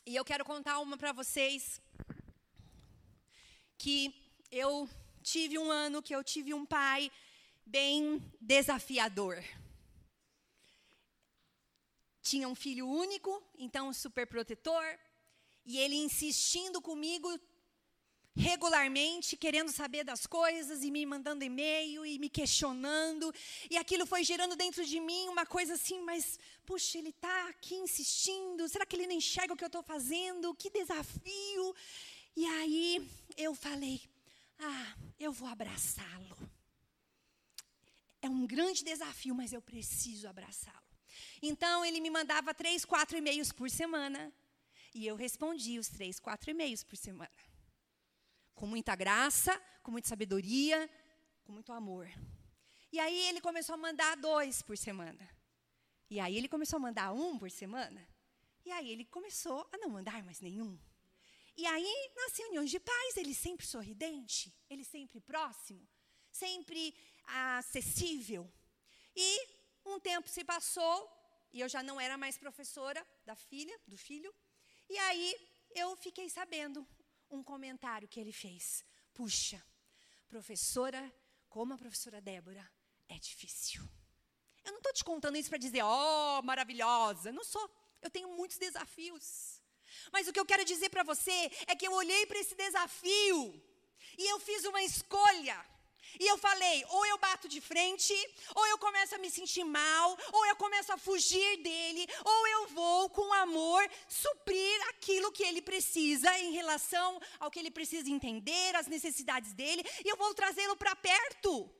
[0.04, 1.80] E eu quero contar uma para vocês
[3.78, 4.12] que
[4.50, 4.90] eu
[5.22, 7.08] tive um ano que eu tive um pai
[7.64, 9.36] bem desafiador.
[12.20, 14.86] Tinha um filho único, então super protetor,
[15.64, 17.28] e ele insistindo comigo
[18.36, 23.34] regularmente querendo saber das coisas e me mandando e-mail e me questionando.
[23.70, 27.74] E aquilo foi gerando dentro de mim uma coisa assim, mas, puxa, ele está aqui
[27.74, 30.54] insistindo, será que ele não enxerga o que eu estou fazendo?
[30.54, 31.74] Que desafio!
[32.36, 34.02] E aí eu falei,
[34.58, 36.36] ah, eu vou abraçá-lo.
[38.20, 40.76] É um grande desafio, mas eu preciso abraçá-lo.
[41.40, 44.30] Então ele me mandava três, quatro e-mails por semana.
[44.94, 47.46] E eu respondia os três, quatro e-mails por semana
[48.56, 50.90] com muita graça, com muita sabedoria,
[51.44, 52.08] com muito amor.
[52.90, 55.28] E aí ele começou a mandar dois por semana.
[56.10, 58.04] E aí ele começou a mandar um por semana.
[58.64, 60.76] E aí ele começou a não mandar mais nenhum.
[61.56, 65.86] E aí, nas reuniões de pais, ele sempre sorridente, ele sempre próximo,
[66.30, 68.50] sempre acessível.
[69.14, 69.48] E
[69.84, 71.10] um tempo se passou,
[71.52, 74.34] e eu já não era mais professora da filha, do filho.
[74.88, 75.34] E aí
[75.74, 76.86] eu fiquei sabendo
[77.30, 78.84] um comentário que ele fez.
[79.12, 79.62] Puxa,
[80.28, 81.12] professora,
[81.48, 82.70] como a professora Débora,
[83.08, 83.82] é difícil.
[84.64, 87.30] Eu não estou te contando isso para dizer, oh, maravilhosa.
[87.32, 87.70] Não sou.
[88.02, 89.62] Eu tenho muitos desafios.
[90.12, 93.62] Mas o que eu quero dizer para você é que eu olhei para esse desafio
[94.18, 95.64] e eu fiz uma escolha.
[96.18, 98.14] E eu falei, ou eu bato de frente,
[98.54, 102.68] ou eu começo a me sentir mal, ou eu começo a fugir dele, ou eu
[102.68, 108.74] vou com amor suprir aquilo que ele precisa em relação ao que ele precisa entender,
[108.76, 111.70] as necessidades dele, e eu vou trazê-lo para perto.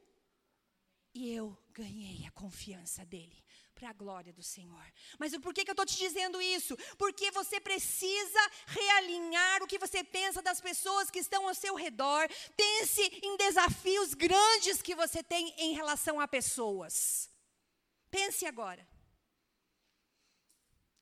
[1.14, 3.45] E eu ganhei a confiança dele
[3.76, 4.86] para a glória do Senhor.
[5.18, 6.74] Mas por que, eu estou te dizendo isso?
[6.96, 12.26] Porque você precisa realinhar o que você pensa das pessoas que estão ao seu redor.
[12.56, 17.30] Pense em desafios grandes que você tem em relação a pessoas.
[18.10, 18.88] Pense agora.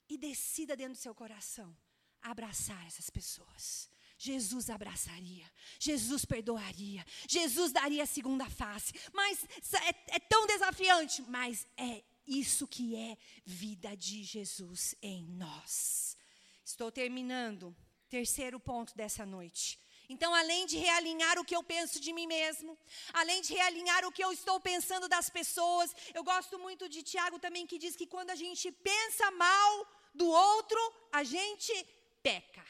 [0.08, 1.74] E decida dentro do seu coração
[2.20, 3.88] abraçar essas pessoas.
[4.18, 5.44] Jesus abraçaria,
[5.78, 8.92] Jesus perdoaria, Jesus daria a segunda face.
[9.12, 16.16] Mas é, é tão desafiante, mas é isso que é vida de Jesus em nós.
[16.64, 17.76] Estou terminando.
[18.08, 19.78] Terceiro ponto dessa noite.
[20.08, 22.78] Então, além de realinhar o que eu penso de mim mesmo,
[23.12, 27.38] além de realinhar o que eu estou pensando das pessoas, eu gosto muito de Tiago
[27.38, 30.78] também que diz que quando a gente pensa mal do outro,
[31.10, 31.72] a gente
[32.22, 32.64] peca.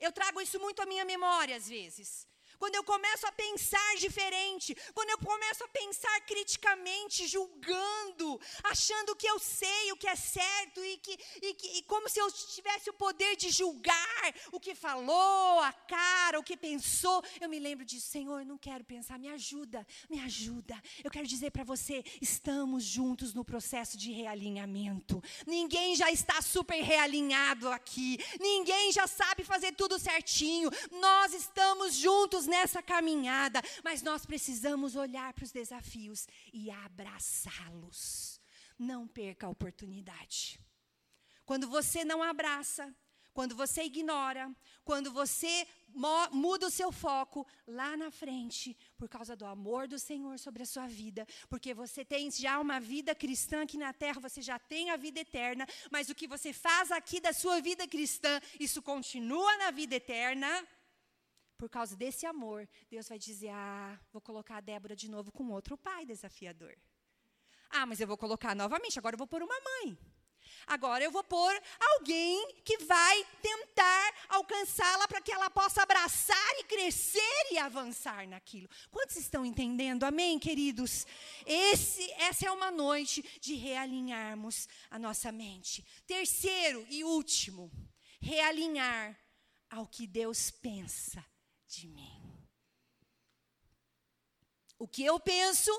[0.00, 2.26] Eu trago isso muito à minha memória às vezes.
[2.62, 9.26] Quando eu começo a pensar diferente, quando eu começo a pensar criticamente, julgando, achando que
[9.26, 12.88] eu sei o que é certo e, que, e, que, e como se eu tivesse
[12.88, 17.84] o poder de julgar o que falou, a cara, o que pensou, eu me lembro
[17.84, 20.80] disso, Senhor, eu não quero pensar, me ajuda, me ajuda.
[21.02, 25.20] Eu quero dizer para você, estamos juntos no processo de realinhamento.
[25.48, 30.70] Ninguém já está super realinhado aqui, ninguém já sabe fazer tudo certinho.
[30.92, 38.40] Nós estamos juntos nessa caminhada, mas nós precisamos olhar para os desafios e abraçá-los.
[38.78, 40.60] Não perca a oportunidade.
[41.48, 42.84] Quando você não abraça,
[43.32, 44.44] quando você ignora,
[44.84, 45.66] quando você
[46.30, 50.66] muda o seu foco lá na frente, por causa do amor do Senhor sobre a
[50.66, 54.90] sua vida, porque você tem já uma vida cristã aqui na terra, você já tem
[54.90, 59.56] a vida eterna, mas o que você faz aqui da sua vida cristã, isso continua
[59.56, 60.48] na vida eterna.
[61.62, 65.48] Por causa desse amor, Deus vai dizer: Ah, vou colocar a Débora de novo com
[65.50, 66.76] outro pai desafiador.
[67.70, 69.96] Ah, mas eu vou colocar novamente, agora eu vou pôr uma mãe.
[70.66, 76.64] Agora eu vou pôr alguém que vai tentar alcançá-la para que ela possa abraçar e
[76.64, 78.68] crescer e avançar naquilo.
[78.90, 80.02] Quantos estão entendendo?
[80.02, 81.06] Amém, queridos?
[81.46, 85.86] Esse, essa é uma noite de realinharmos a nossa mente.
[86.08, 87.70] Terceiro e último,
[88.20, 89.16] realinhar
[89.70, 91.24] ao que Deus pensa
[91.80, 92.20] de mim.
[94.78, 95.72] O que eu penso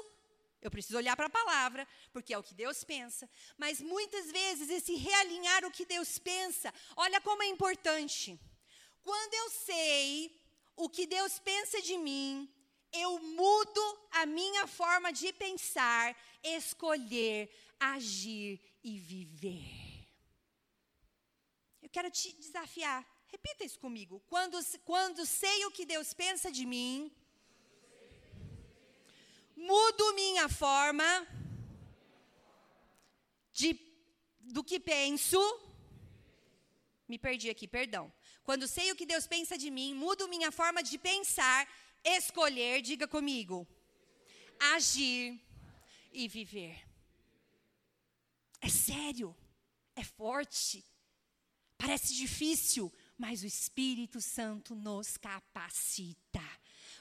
[0.63, 3.29] eu preciso olhar para a palavra, porque é o que Deus pensa.
[3.57, 8.39] Mas muitas vezes esse realinhar o que Deus pensa, olha como é importante.
[9.01, 10.33] Quando eu sei
[10.77, 12.49] o que Deus pensa de mim,
[12.93, 20.07] eu mudo a minha forma de pensar, escolher, agir e viver.
[21.81, 23.05] Eu quero te desafiar.
[23.35, 24.15] Repita isso comigo.
[24.31, 27.11] Quando, quando sei o que Deus pensa de mim,
[29.55, 31.09] mudo minha forma
[33.51, 33.69] de,
[34.55, 35.41] do que penso.
[37.07, 38.05] Me perdi aqui, perdão.
[38.43, 41.61] Quando sei o que Deus pensa de mim, mudo minha forma de pensar,
[42.03, 43.67] escolher, diga comigo,
[44.75, 45.41] agir
[46.11, 46.75] e viver.
[48.61, 49.35] É sério,
[49.95, 50.85] é forte,
[51.79, 52.93] parece difícil,
[53.23, 56.43] mas o Espírito Santo nos capacita.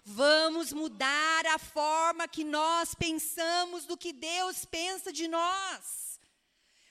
[0.05, 6.21] Vamos mudar a forma que nós pensamos do que Deus pensa de nós.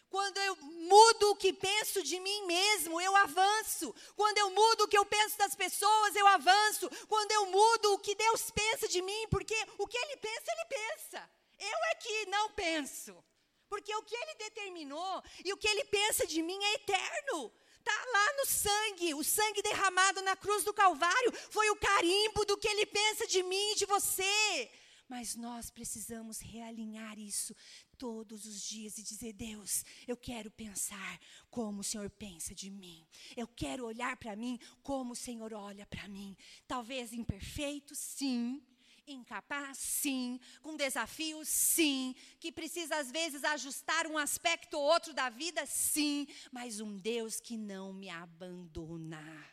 [0.10, 3.96] Quando eu mudo o que penso de mim mesmo, eu avanço.
[4.18, 6.90] Quando eu mudo o que eu penso das pessoas, eu avanço.
[7.08, 10.66] Quando eu mudo o que Deus pensa de mim, porque o que Ele pensa, Ele
[10.66, 11.30] pensa.
[11.58, 13.16] Eu é que não penso.
[13.70, 17.61] Porque o que Ele determinou e o que Ele pensa de mim é eterno.
[17.82, 22.56] Está lá no sangue, o sangue derramado na cruz do Calvário foi o carimbo do
[22.56, 24.72] que ele pensa de mim e de você.
[25.10, 27.56] Mas nós precisamos realinhar isso
[27.98, 33.06] todos os dias e dizer: Deus, eu quero pensar como o Senhor pensa de mim.
[33.36, 36.38] Eu quero olhar para mim como o Senhor olha para mim.
[36.68, 38.64] Talvez imperfeito, sim
[39.08, 45.30] incapaz, sim, com desafios, sim, que precisa às vezes ajustar um aspecto ou outro da
[45.30, 49.52] vida, sim, mas um Deus que não me abandona.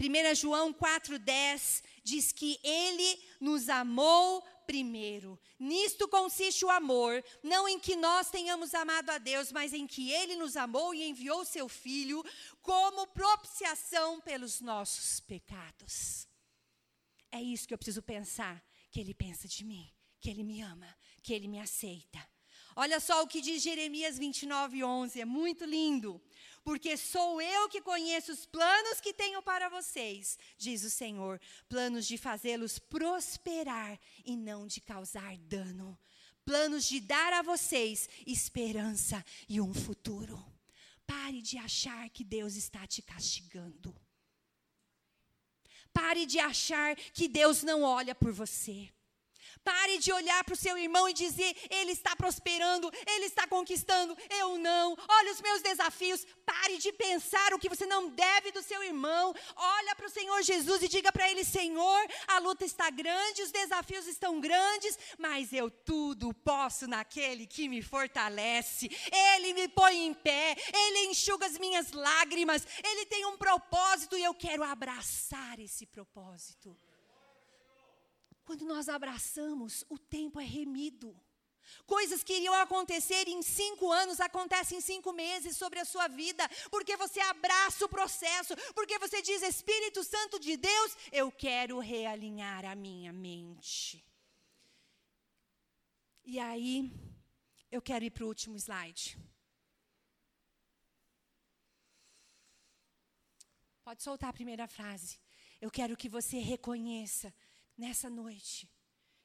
[0.00, 5.40] 1 João 4,10 diz que ele nos amou primeiro.
[5.58, 10.12] Nisto consiste o amor, não em que nós tenhamos amado a Deus, mas em que
[10.12, 12.22] ele nos amou e enviou seu filho
[12.62, 16.27] como propiciação pelos nossos pecados.
[17.30, 20.88] É isso que eu preciso pensar, que ele pensa de mim, que ele me ama,
[21.22, 22.18] que ele me aceita.
[22.74, 26.22] Olha só o que diz Jeremias 29, 11, é muito lindo.
[26.62, 32.06] Porque sou eu que conheço os planos que tenho para vocês, diz o Senhor, planos
[32.06, 35.98] de fazê-los prosperar e não de causar dano,
[36.44, 40.38] planos de dar a vocês esperança e um futuro.
[41.04, 43.92] Pare de achar que Deus está te castigando.
[46.00, 48.88] Pare de achar que Deus não olha por você.
[49.64, 54.16] Pare de olhar para o seu irmão e dizer: ele está prosperando, ele está conquistando,
[54.30, 54.96] eu não.
[55.08, 56.26] Olha os meus desafios.
[56.44, 59.34] Pare de pensar o que você não deve do seu irmão.
[59.56, 63.50] Olha para o Senhor Jesus e diga para ele: Senhor, a luta está grande, os
[63.50, 68.88] desafios estão grandes, mas eu tudo posso naquele que me fortalece.
[69.12, 74.24] Ele me põe em pé, ele enxuga as minhas lágrimas, ele tem um propósito e
[74.24, 76.76] eu quero abraçar esse propósito.
[78.48, 81.14] Quando nós abraçamos, o tempo é remido.
[81.84, 86.48] Coisas que iriam acontecer em cinco anos acontecem em cinco meses sobre a sua vida,
[86.70, 92.64] porque você abraça o processo, porque você diz: Espírito Santo de Deus, eu quero realinhar
[92.64, 94.02] a minha mente.
[96.24, 96.90] E aí,
[97.70, 99.18] eu quero ir para o último slide.
[103.84, 105.20] Pode soltar a primeira frase.
[105.60, 107.34] Eu quero que você reconheça
[107.78, 108.68] nessa noite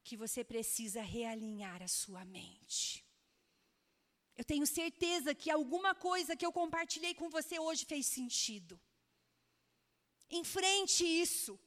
[0.03, 3.03] que você precisa realinhar a sua mente.
[4.35, 8.79] Eu tenho certeza que alguma coisa que eu compartilhei com você hoje fez sentido.
[10.29, 11.59] Enfrente isso.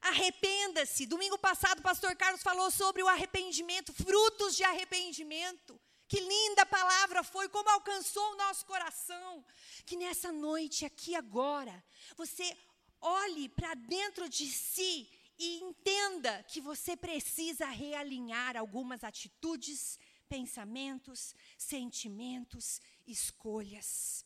[0.00, 1.06] Arrependa-se.
[1.06, 5.80] Domingo passado, o pastor Carlos falou sobre o arrependimento, frutos de arrependimento.
[6.06, 9.44] Que linda palavra foi, como alcançou o nosso coração.
[9.84, 11.82] Que nessa noite, aqui agora,
[12.16, 12.56] você
[13.00, 22.80] olhe para dentro de si e entenda que você precisa realinhar algumas atitudes, pensamentos, sentimentos,
[23.06, 24.24] escolhas.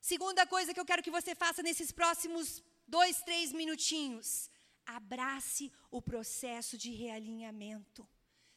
[0.00, 4.50] Segunda coisa que eu quero que você faça nesses próximos dois, três minutinhos:
[4.84, 8.08] abrace o processo de realinhamento.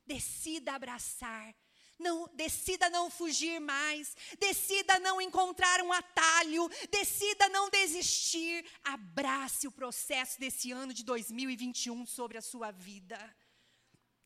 [0.06, 1.56] Decida abraçar
[2.00, 8.66] não, decida não fugir mais, decida não encontrar um atalho, decida não desistir.
[8.84, 13.20] Abrace o processo desse ano de 2021 sobre a sua vida.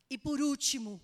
[0.10, 1.02] E por último,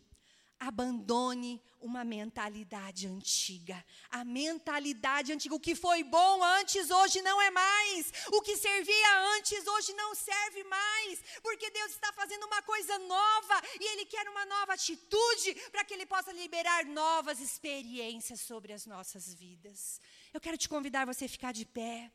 [0.59, 3.83] abandone uma mentalidade antiga.
[4.09, 8.11] A mentalidade antiga, o que foi bom antes, hoje não é mais.
[8.33, 11.23] O que servia antes, hoje não serve mais.
[11.41, 15.93] Porque Deus está fazendo uma coisa nova e Ele quer uma nova atitude para que
[15.93, 20.01] Ele possa liberar novas experiências sobre as nossas vidas.
[20.33, 22.11] Eu quero te convidar você a ficar de pé,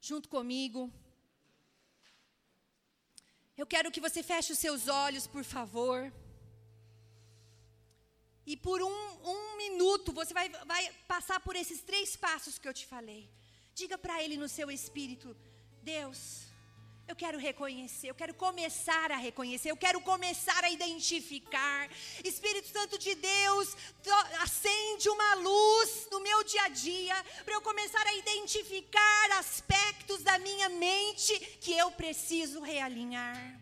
[0.00, 0.92] junto comigo.
[3.56, 6.12] Eu quero que você feche os seus olhos, por favor.
[8.44, 12.74] E por um, um minuto você vai, vai passar por esses três passos que eu
[12.74, 13.28] te falei.
[13.74, 15.36] Diga para ele no seu espírito:
[15.82, 16.42] Deus,
[17.06, 21.88] eu quero reconhecer, eu quero começar a reconhecer, eu quero começar a identificar.
[22.24, 23.76] Espírito Santo de Deus,
[24.40, 30.38] acende uma luz no meu dia a dia, para eu começar a identificar aspectos da
[30.38, 33.60] minha mente que eu preciso realinhar.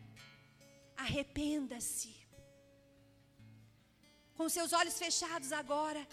[0.96, 2.19] Arrependa-se
[4.41, 6.09] com seus olhos fechados agora,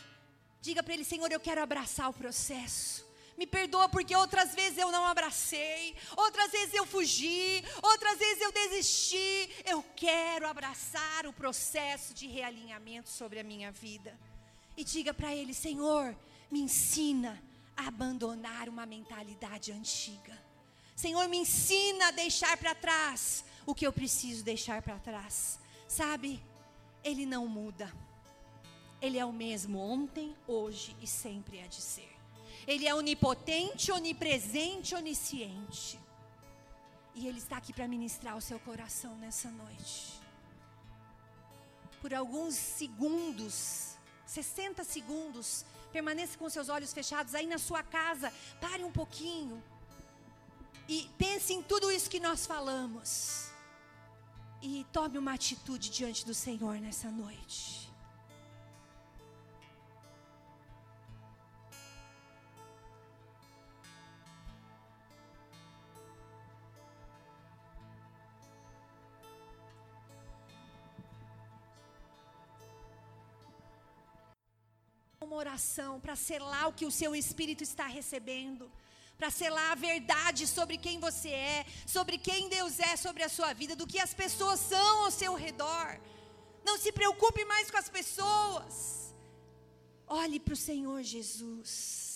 [0.62, 3.08] diga para Ele: Senhor, eu quero abraçar o processo.
[3.38, 8.52] Me perdoa porque outras vezes eu não abracei, outras vezes eu fugi, outras vezes eu
[8.52, 9.50] desisti.
[9.64, 14.14] Eu quero abraçar o processo de realinhamento sobre a minha vida.
[14.76, 16.14] E diga para Ele: Senhor,
[16.52, 17.42] me ensina
[17.78, 20.38] a abandonar uma mentalidade antiga.
[20.98, 25.58] Senhor, me ensina a deixar para trás o que eu preciso deixar para trás.
[25.88, 26.44] Sabe,
[27.06, 27.90] Ele não muda.
[29.02, 32.10] Ele é o mesmo ontem, hoje e sempre há de ser.
[32.66, 36.00] Ele é onipotente, onipresente, onisciente.
[37.16, 40.20] E Ele está aqui para ministrar o seu coração nessa noite.
[42.02, 43.95] Por alguns segundos,
[44.26, 48.34] 60 segundos, permaneça com seus olhos fechados aí na sua casa.
[48.60, 49.64] Pare um pouquinho.
[50.88, 53.50] E pense em tudo isso que nós falamos.
[54.62, 57.87] E tome uma atitude diante do Senhor nessa noite.
[75.58, 78.72] Uma oração para selar o que o seu espírito está recebendo,
[79.18, 83.53] para selar a verdade sobre quem você é, sobre quem Deus é sobre a sua
[83.53, 85.99] vida, do que as pessoas são ao seu redor.
[86.64, 89.16] Não se preocupe mais com as pessoas.
[90.08, 92.07] Olhe para o Senhor Jesus.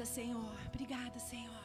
[0.00, 0.54] Obrigada, Senhor.
[0.66, 1.64] Obrigada, Senhor.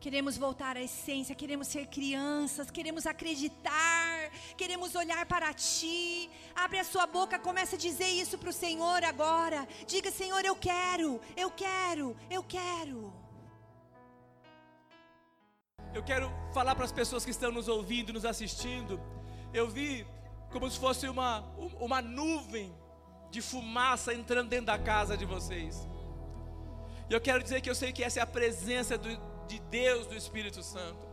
[0.00, 6.30] Queremos voltar à essência, queremos ser crianças, queremos acreditar, queremos olhar para Ti.
[6.54, 9.68] Abre a sua boca, começa a dizer isso para o Senhor agora.
[9.86, 13.12] Diga, Senhor, eu quero, eu quero, eu quero.
[15.92, 18.98] Eu quero falar para as pessoas que estão nos ouvindo, nos assistindo.
[19.52, 20.06] Eu vi
[20.50, 21.40] como se fosse uma,
[21.78, 22.74] uma nuvem
[23.30, 25.86] de fumaça entrando dentro da casa de vocês.
[27.08, 29.08] E eu quero dizer que eu sei que essa é a presença do,
[29.46, 31.05] de Deus, do Espírito Santo.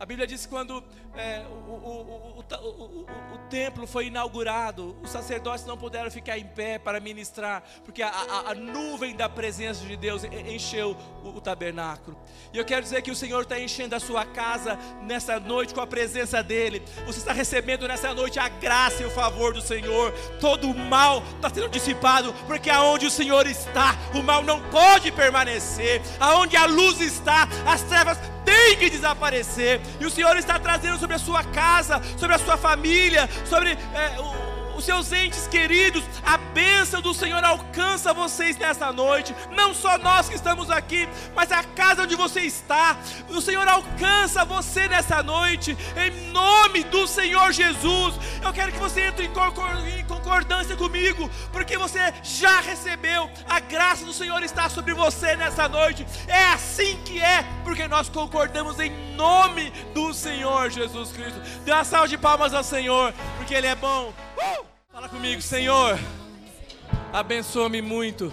[0.00, 0.82] A Bíblia diz que quando
[1.16, 6.78] é, o, o, o, o, templo foi inaugurado, os sacerdotes não puderam ficar em pé
[6.78, 12.16] para ministrar, porque a, a, a nuvem da presença de Deus encheu o, tabernáculo.
[12.52, 15.80] E eu quero dizer que o Senhor está enchendo a sua casa nessa noite com
[15.80, 16.80] a presença dEle.
[17.04, 20.12] Você está recebendo nessa noite a graça e o favor do Senhor.
[20.40, 25.10] Todo o mal está sendo dissipado, porque aonde o Senhor está, o mal não pode
[25.10, 26.00] permanecer.
[26.20, 28.18] Aonde a luz está, as trevas
[28.48, 29.80] tem que desaparecer.
[30.00, 34.16] E o Senhor está trazendo sobre a sua casa, sobre a sua família, sobre é,
[34.78, 40.28] os seus entes queridos, a bênção do Senhor alcança vocês nessa noite, não só nós
[40.28, 42.96] que estamos aqui, mas a casa onde você está,
[43.28, 48.14] o Senhor alcança você nessa noite, em nome do Senhor Jesus.
[48.40, 54.12] Eu quero que você entre em concordância comigo, porque você já recebeu, a graça do
[54.12, 59.70] Senhor está sobre você nessa noite, é assim que é, porque nós concordamos em nome
[59.92, 61.40] do Senhor Jesus Cristo.
[61.64, 63.12] Dê uma salva de palmas ao Senhor,
[63.48, 64.12] porque Ele é bom.
[64.36, 64.66] Uh!
[64.92, 65.98] Fala comigo, Senhor.
[67.10, 68.30] Abençoa-me muito.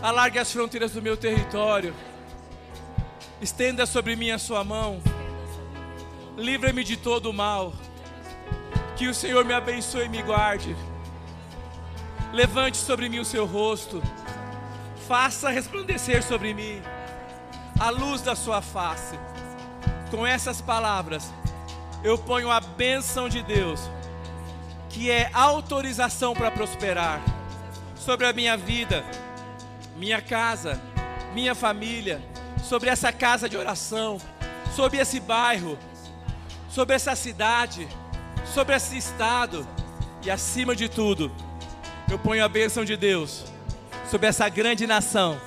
[0.00, 1.92] Alargue as fronteiras do meu território.
[3.40, 5.02] Estenda sobre mim a sua mão.
[6.36, 7.72] Livra-me de todo o mal.
[8.96, 10.76] Que o Senhor me abençoe e me guarde.
[12.32, 14.00] Levante sobre mim o seu rosto.
[15.08, 16.80] Faça resplandecer sobre mim
[17.80, 19.18] a luz da sua face.
[20.12, 21.28] Com essas palavras,
[22.04, 23.90] eu ponho a bênção de Deus
[24.92, 27.20] que é autorização para prosperar
[27.96, 29.04] sobre a minha vida,
[29.96, 30.80] minha casa,
[31.34, 32.22] minha família,
[32.62, 34.20] sobre essa casa de oração,
[34.76, 35.78] sobre esse bairro,
[36.68, 37.88] sobre essa cidade,
[38.44, 39.66] sobre esse estado
[40.22, 41.32] e acima de tudo,
[42.10, 43.44] eu ponho a bênção de Deus
[44.10, 45.40] sobre essa grande nação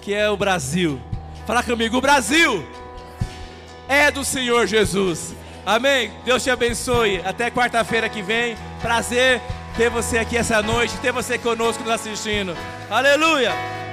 [0.00, 1.00] que é o Brasil.
[1.46, 2.66] Fala comigo, o Brasil
[3.88, 5.34] é do Senhor Jesus.
[5.66, 6.12] Amém?
[6.24, 7.20] Deus te abençoe.
[7.24, 8.56] Até quarta-feira que vem.
[8.80, 9.40] Prazer
[9.76, 12.56] ter você aqui essa noite, ter você conosco nos assistindo.
[12.90, 13.83] Aleluia!